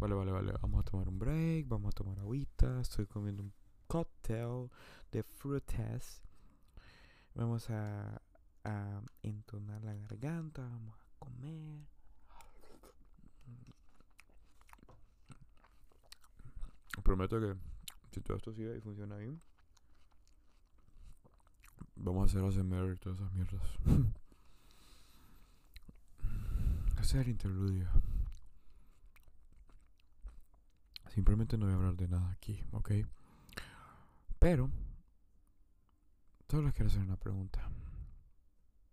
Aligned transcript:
Vale, 0.00 0.14
vale, 0.14 0.32
vale. 0.32 0.54
Vamos 0.62 0.80
a 0.80 0.90
tomar 0.90 1.08
un 1.10 1.18
break, 1.18 1.68
vamos 1.68 1.90
a 1.90 1.92
tomar 1.92 2.18
agüita. 2.20 2.80
Estoy 2.80 3.04
comiendo 3.04 3.42
un 3.42 3.52
cóctel 3.86 4.70
de 5.12 5.22
frutas. 5.22 6.22
Vamos 7.34 7.68
a, 7.68 8.22
a 8.64 9.02
entonar 9.22 9.84
la 9.84 9.94
garganta, 9.94 10.62
vamos 10.62 10.98
a 10.98 11.04
comer. 11.18 11.82
Prometo 17.02 17.38
que 17.38 17.54
si 18.10 18.22
todo 18.22 18.38
esto 18.38 18.54
sigue 18.54 18.78
y 18.78 18.80
funciona 18.80 19.18
bien, 19.18 19.42
vamos 21.96 22.22
a 22.22 22.24
hacer 22.24 22.42
ASMR 22.42 22.94
y 22.94 22.96
todas 22.96 23.18
esas 23.18 23.30
mierdas. 23.32 23.60
Hacer 26.96 27.28
interludio. 27.28 27.86
Simplemente 31.20 31.58
no 31.58 31.66
voy 31.66 31.74
a 31.74 31.76
hablar 31.76 31.96
de 31.98 32.08
nada 32.08 32.30
aquí, 32.30 32.64
¿ok? 32.72 32.92
Pero, 34.38 34.70
solo 36.48 36.62
les 36.62 36.72
quiero 36.72 36.88
hacer 36.88 37.02
una 37.02 37.18
pregunta. 37.18 37.70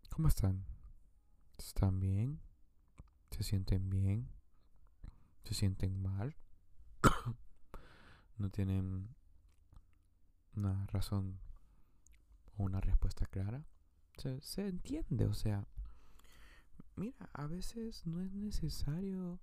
¿Cómo 0.09 0.27
están? 0.27 0.66
¿Están 1.58 2.02
bien? 2.02 2.41
¿Se 3.31 3.44
sienten 3.44 3.90
bien? 3.90 4.27
¿Se 5.45 5.53
sienten 5.53 6.02
mal? 6.02 6.36
¿No 8.38 8.50
tienen 8.50 9.16
una 10.53 10.86
razón 10.88 11.39
o 12.58 12.64
una 12.64 12.81
respuesta 12.81 13.25
clara? 13.28 13.64
Se, 14.17 14.41
se 14.41 14.67
entiende, 14.67 15.28
o 15.28 15.34
sea, 15.34 15.66
mira, 16.98 17.30
a 17.31 17.48
veces 17.48 18.05
no 18.05 18.20
es 18.20 18.34
necesario. 18.34 19.39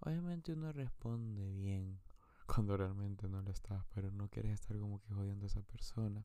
Obviamente 0.00 0.52
uno 0.52 0.70
responde 0.72 1.50
bien 1.54 1.98
cuando 2.54 2.76
realmente 2.76 3.28
no 3.28 3.42
lo 3.42 3.50
estás, 3.50 3.84
pero 3.94 4.10
no 4.10 4.28
quieres 4.28 4.52
estar 4.52 4.78
como 4.78 5.00
que 5.00 5.12
jodiendo 5.12 5.44
a 5.44 5.48
esa 5.48 5.62
persona. 5.62 6.24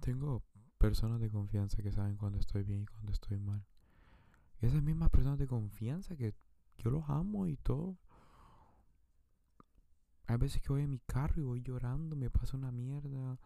Tengo 0.00 0.42
personas 0.78 1.20
de 1.20 1.30
confianza 1.30 1.82
que 1.82 1.92
saben 1.92 2.16
cuando 2.16 2.38
estoy 2.38 2.62
bien 2.62 2.82
y 2.82 2.86
cuando 2.86 3.12
estoy 3.12 3.38
mal. 3.38 3.64
Y 4.60 4.66
esas 4.66 4.82
mismas 4.82 5.10
personas 5.10 5.38
de 5.38 5.46
confianza 5.46 6.16
que 6.16 6.34
yo 6.78 6.90
los 6.90 7.08
amo 7.08 7.46
y 7.46 7.56
todo. 7.56 7.96
Hay 10.26 10.36
veces 10.38 10.60
que 10.60 10.68
voy 10.68 10.82
en 10.82 10.90
mi 10.90 10.98
carro 10.98 11.40
y 11.40 11.44
voy 11.44 11.62
llorando, 11.62 12.16
me 12.16 12.30
pasa 12.30 12.56
una 12.56 12.72
mierda, 12.72 13.38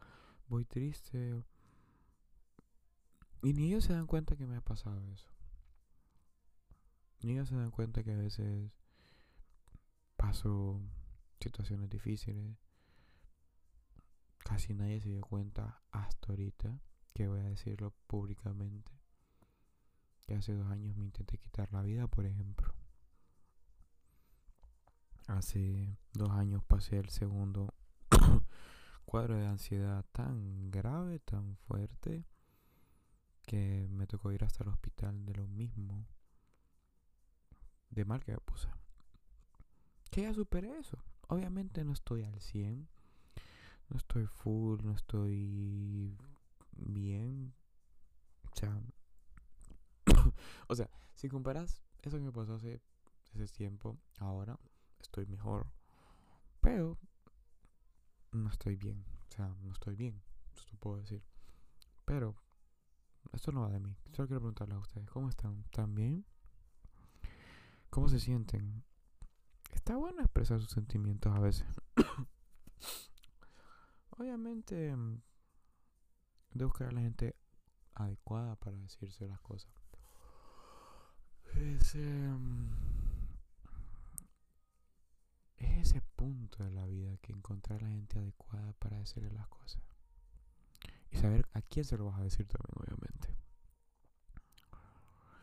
voy 0.48 0.64
triste. 0.64 1.44
Y 3.42 3.52
ni 3.52 3.68
ellos 3.68 3.84
se 3.84 3.92
dan 3.92 4.06
cuenta 4.06 4.36
que 4.36 4.46
me 4.46 4.56
ha 4.56 4.60
pasado 4.60 5.06
eso. 5.12 5.28
Ni 7.22 7.32
ellos 7.32 7.48
se 7.48 7.54
dan 7.54 7.70
cuenta 7.70 8.02
que 8.02 8.12
a 8.12 8.16
veces 8.16 8.70
paso 10.20 10.82
situaciones 11.40 11.88
difíciles. 11.88 12.54
Casi 14.38 14.74
nadie 14.74 15.00
se 15.00 15.08
dio 15.08 15.22
cuenta 15.22 15.80
hasta 15.90 16.28
ahorita, 16.28 16.78
que 17.14 17.26
voy 17.26 17.40
a 17.40 17.44
decirlo 17.44 17.94
públicamente, 18.06 18.92
que 20.26 20.34
hace 20.34 20.52
dos 20.52 20.70
años 20.70 20.94
me 20.96 21.06
intenté 21.06 21.38
quitar 21.38 21.72
la 21.72 21.80
vida, 21.80 22.06
por 22.06 22.26
ejemplo. 22.26 22.74
Hace 25.26 25.96
dos 26.12 26.30
años 26.32 26.62
pasé 26.64 26.98
el 26.98 27.08
segundo 27.08 27.72
cuadro 29.06 29.36
de 29.36 29.46
ansiedad 29.46 30.04
tan 30.12 30.70
grave, 30.70 31.20
tan 31.20 31.56
fuerte, 31.56 32.26
que 33.46 33.88
me 33.90 34.06
tocó 34.06 34.32
ir 34.32 34.44
hasta 34.44 34.64
el 34.64 34.70
hospital 34.70 35.24
de 35.24 35.34
lo 35.34 35.46
mismo, 35.46 36.06
de 37.88 38.04
mal 38.04 38.22
que 38.22 38.32
me 38.32 38.38
puse 38.40 38.68
que 40.10 40.22
ya 40.22 40.34
superé 40.34 40.78
eso. 40.78 40.98
Obviamente 41.28 41.84
no 41.84 41.92
estoy 41.92 42.24
al 42.24 42.40
100, 42.40 42.88
no 43.88 43.96
estoy 43.96 44.26
full, 44.26 44.80
no 44.82 44.92
estoy 44.92 46.16
bien. 46.72 47.54
O 48.52 48.56
sea, 48.56 48.82
o 50.68 50.74
sea, 50.74 50.90
si 51.14 51.28
comparas 51.28 51.80
eso 52.02 52.16
que 52.16 52.24
me 52.24 52.32
pasó 52.32 52.54
hace 52.54 52.80
ese 53.34 53.46
tiempo, 53.48 53.98
ahora 54.18 54.58
estoy 55.00 55.26
mejor. 55.26 55.70
Pero 56.60 56.98
no 58.32 58.48
estoy 58.50 58.76
bien. 58.76 59.04
O 59.28 59.32
sea, 59.32 59.48
no 59.62 59.72
estoy 59.72 59.94
bien. 59.96 60.20
Esto 60.54 60.76
puedo 60.78 60.98
decir. 60.98 61.22
Pero 62.04 62.36
esto 63.32 63.52
no 63.52 63.62
va 63.62 63.70
de 63.70 63.80
mí. 63.80 63.96
Solo 64.12 64.28
quiero 64.28 64.40
preguntarles 64.40 64.76
a 64.76 64.80
ustedes, 64.80 65.08
¿cómo 65.10 65.28
están? 65.28 65.60
¿Están 65.64 65.94
bien? 65.94 66.24
¿Cómo 67.88 68.08
se 68.08 68.20
sienten? 68.20 68.84
Está 69.90 69.98
bueno 69.98 70.22
expresar 70.22 70.60
sus 70.60 70.70
sentimientos 70.70 71.34
a 71.34 71.40
veces. 71.40 71.66
Obviamente, 74.10 74.94
mm, 74.94 75.20
de 76.52 76.64
buscar 76.64 76.86
a 76.86 76.92
la 76.92 77.00
gente 77.00 77.34
adecuada 77.94 78.54
para 78.54 78.76
decirse 78.76 79.26
las 79.26 79.40
cosas. 79.40 79.72
Es, 81.54 81.96
mm, 81.96 82.70
es 85.56 85.88
ese 85.88 86.02
punto 86.14 86.62
de 86.62 86.70
la 86.70 86.86
vida 86.86 87.16
que 87.16 87.32
encontrar 87.32 87.80
a 87.80 87.88
la 87.88 87.90
gente 87.90 88.20
adecuada 88.20 88.72
para 88.74 88.96
decirle 88.96 89.32
las 89.32 89.48
cosas. 89.48 89.82
Y 91.10 91.16
saber 91.16 91.48
a 91.52 91.62
quién 91.62 91.84
se 91.84 91.98
lo 91.98 92.04
vas 92.04 92.20
a 92.20 92.22
decir 92.22 92.46
también, 92.46 92.76
obviamente. 92.76 93.36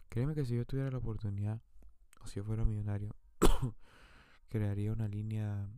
Créeme 0.08 0.36
que 0.36 0.46
si 0.46 0.56
yo 0.56 0.66
tuviera 0.66 0.90
la 0.90 1.00
oportunidad, 1.00 1.62
o 2.22 2.28
si 2.28 2.36
yo 2.36 2.46
fuera 2.46 2.64
millonario, 2.64 3.14
crearía 4.50 4.92
una 4.92 5.08
línea 5.08 5.70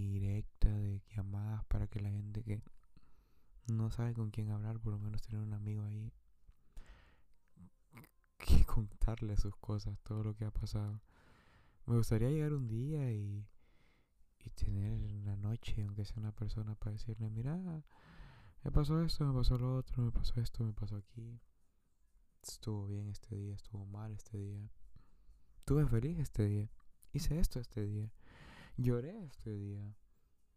directa 0.00 0.68
de 0.68 1.02
llamadas 1.14 1.64
para 1.66 1.86
que 1.86 2.00
la 2.00 2.10
gente 2.10 2.42
que 2.42 2.60
no 3.66 3.90
sabe 3.90 4.14
con 4.14 4.30
quién 4.30 4.50
hablar, 4.50 4.78
por 4.78 4.92
lo 4.92 4.98
menos 4.98 5.22
tener 5.22 5.40
un 5.40 5.52
amigo 5.52 5.84
ahí 5.84 6.12
que 8.38 8.64
contarle 8.64 9.36
sus 9.36 9.56
cosas, 9.56 9.98
todo 10.02 10.22
lo 10.22 10.34
que 10.36 10.44
ha 10.44 10.50
pasado. 10.50 11.00
Me 11.86 11.96
gustaría 11.96 12.30
llegar 12.30 12.52
un 12.52 12.68
día 12.68 13.10
y, 13.12 13.46
y 14.44 14.50
tener 14.50 15.00
la 15.24 15.36
noche, 15.36 15.82
aunque 15.82 16.04
sea 16.04 16.18
una 16.18 16.32
persona, 16.32 16.74
para 16.74 16.92
decirle, 16.92 17.28
mira, 17.30 17.56
me 18.62 18.70
pasó 18.70 19.02
esto, 19.02 19.24
me 19.24 19.32
pasó 19.32 19.58
lo 19.58 19.76
otro, 19.76 20.02
me 20.02 20.12
pasó 20.12 20.40
esto, 20.40 20.64
me 20.64 20.72
pasó 20.72 20.96
aquí. 20.96 21.40
Estuvo 22.42 22.86
bien 22.86 23.08
este 23.08 23.34
día, 23.34 23.54
estuvo 23.54 23.84
mal 23.86 24.12
este 24.12 24.38
día. 24.38 24.70
Estuve 25.58 25.86
feliz 25.86 26.18
este 26.18 26.44
día 26.44 26.70
hice 27.16 27.38
esto 27.38 27.60
este 27.60 27.84
día, 27.84 28.10
lloré 28.76 29.24
este 29.26 29.56
día, 29.56 29.94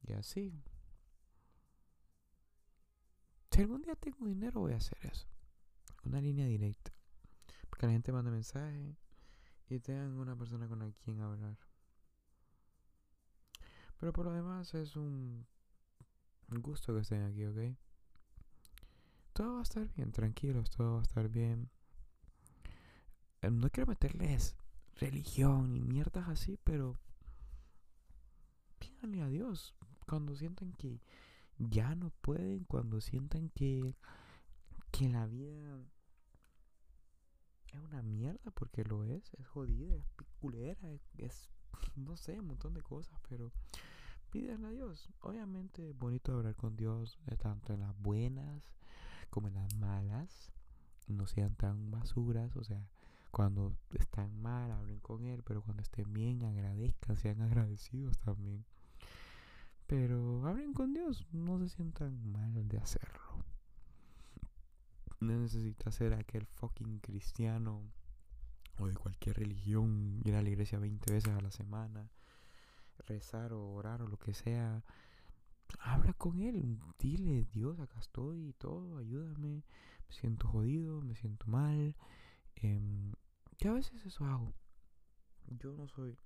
y 0.04 0.14
así. 0.14 0.64
Si 3.52 3.62
algún 3.62 3.82
día 3.82 3.96
tengo 3.96 4.28
dinero 4.28 4.62
voy 4.62 4.74
a 4.74 4.78
hacer 4.78 4.98
eso, 5.04 5.28
una 6.04 6.22
línea 6.22 6.46
directa, 6.46 6.94
porque 7.70 7.88
la 7.88 7.94
gente 7.94 8.12
manda 8.12 8.32
mensajes 8.32 8.96
y 9.68 9.80
tengan 9.80 10.18
una 10.18 10.36
persona 10.36 10.68
con 10.68 10.80
la 10.80 10.92
quien 11.04 11.20
hablar. 11.22 11.58
Pero 13.98 14.14
por 14.14 14.26
lo 14.26 14.32
demás 14.32 14.74
es 14.76 14.96
un 14.96 15.46
gusto 16.48 16.94
que 16.94 17.02
estén 17.02 17.24
aquí, 17.24 17.46
¿ok? 17.46 17.76
Todo 19.34 19.54
va 19.54 19.60
a 19.60 19.64
estar 19.64 19.88
bien, 19.94 20.12
tranquilos, 20.12 20.70
todo 20.70 20.96
va 20.96 21.00
a 21.00 21.04
estar 21.04 21.30
bien. 21.30 21.70
Eh, 23.42 23.50
no 23.50 23.70
quiero 23.70 23.88
meterles 23.88 24.56
religión 25.00 25.76
y 25.76 25.82
mierdas 25.82 26.28
así, 26.28 26.60
pero 26.64 27.00
pídanle 28.80 29.22
a 29.22 29.28
Dios 29.28 29.74
cuando 30.06 30.36
sientan 30.36 30.74
que 30.74 31.02
ya 31.58 31.96
no 31.96 32.12
pueden, 32.22 32.64
cuando 32.66 33.02
sientan 33.02 33.50
que, 33.50 33.96
que 34.92 35.10
la 35.10 35.26
vida 35.26 35.84
es 37.74 37.80
una 37.80 38.02
mierda, 38.02 38.52
porque 38.52 38.84
lo 38.84 39.04
es, 39.04 39.34
es 39.36 39.48
jodida, 39.48 39.96
es 39.96 40.06
piculera, 40.16 40.90
es, 41.18 41.50
no 41.96 42.18
sé, 42.18 42.40
un 42.40 42.48
montón 42.48 42.74
de 42.74 42.82
cosas, 42.82 43.20
pero 43.30 43.52
pídanle 44.32 44.68
a 44.68 44.72
Dios. 44.72 45.10
Obviamente 45.22 45.90
es 45.90 45.98
bonito 45.98 46.34
hablar 46.34 46.56
con 46.56 46.76
Dios, 46.76 47.20
eh, 47.28 47.38
tanto 47.38 47.74
en 47.74 47.82
las 47.82 47.98
buenas 48.00 48.64
como 49.30 49.48
en 49.48 49.56
las 49.56 49.76
malas, 49.76 50.52
no 51.08 51.28
sean 51.28 51.56
tan 51.56 51.92
basuras, 51.92 52.56
o 52.56 52.64
sea, 52.64 52.88
cuando 53.32 53.76
están 53.94 54.42
mal, 54.42 54.72
hablen 54.72 55.00
con 55.00 55.26
él, 55.26 55.44
pero 55.44 55.62
cuando 55.62 55.84
estén 55.84 56.12
bien, 56.14 56.44
agradezcan, 56.44 57.18
sean 57.18 57.42
agradecidos 57.42 58.18
también. 58.20 58.66
Pero 59.88 60.46
hablen 60.46 60.74
con 60.74 60.94
Dios, 60.94 61.26
no 61.32 61.60
se 61.60 61.70
sientan 61.70 62.32
mal 62.32 62.68
de 62.68 62.78
hacerlo. 62.78 63.44
No 65.20 65.38
necesita 65.38 65.92
ser 65.92 66.14
aquel 66.14 66.46
fucking 66.46 67.00
cristiano 67.00 67.84
o 68.78 68.88
de 68.88 68.96
cualquier 68.96 69.38
religión, 69.38 70.22
ir 70.24 70.36
a 70.36 70.42
la 70.42 70.50
iglesia 70.50 70.80
20 70.80 71.12
veces 71.12 71.34
a 71.34 71.42
la 71.42 71.52
semana, 71.52 72.10
rezar 73.08 73.52
o 73.52 73.74
orar 73.74 74.02
o 74.02 74.08
lo 74.08 74.18
que 74.18 74.34
sea. 74.34 74.84
Habla 75.80 76.14
con 76.14 76.40
él, 76.40 76.80
dile, 76.98 77.46
Dios, 77.46 77.80
acá 77.80 78.00
estoy 78.00 78.50
y 78.50 78.54
todo, 78.54 78.98
ayúdame, 78.98 79.64
me 80.08 80.14
siento 80.14 80.48
jodido, 80.48 81.02
me 81.02 81.16
siento 81.16 81.46
mal, 81.48 81.96
eh, 82.62 82.80
a 83.68 83.72
veces 83.74 84.06
eso 84.06 84.26
hago. 84.26 84.54
yo 85.48 85.74
no 85.74 85.88
soy 85.88 86.18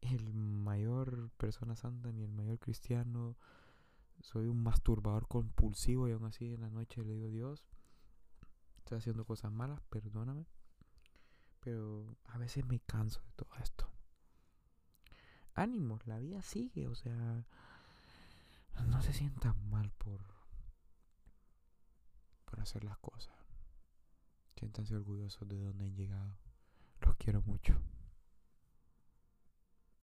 el 0.00 0.32
mayor 0.32 1.30
persona 1.36 1.76
santa 1.76 2.12
ni 2.12 2.22
el 2.22 2.32
mayor 2.32 2.58
cristiano. 2.58 3.36
Soy 4.20 4.46
un 4.46 4.62
masturbador 4.62 5.28
compulsivo 5.28 6.08
y 6.08 6.12
aún 6.12 6.24
así 6.24 6.54
en 6.54 6.62
la 6.62 6.70
noche 6.70 7.04
le 7.04 7.14
digo 7.14 7.28
Dios, 7.28 7.64
estoy 8.78 8.98
haciendo 8.98 9.24
cosas 9.24 9.52
malas, 9.52 9.80
perdóname. 9.90 10.46
Pero 11.60 12.16
a 12.26 12.38
veces 12.38 12.64
me 12.64 12.80
canso 12.80 13.20
de 13.22 13.32
todo 13.32 13.50
esto. 13.60 13.90
Ánimos, 15.54 16.06
la 16.06 16.18
vida 16.18 16.42
sigue, 16.42 16.86
o 16.86 16.94
sea, 16.94 17.44
no 18.86 19.02
se 19.02 19.12
sientan 19.12 19.68
mal 19.70 19.90
por, 19.92 20.20
por 22.44 22.60
hacer 22.60 22.84
las 22.84 22.98
cosas. 22.98 23.35
Siéntanse 24.66 24.96
orgullosos 24.96 25.46
de 25.46 25.60
donde 25.60 25.84
han 25.84 25.94
llegado. 25.94 26.36
Los 27.00 27.14
quiero 27.18 27.40
mucho. 27.42 27.78